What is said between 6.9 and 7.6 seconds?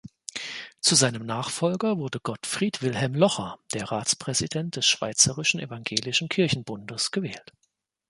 gewählt.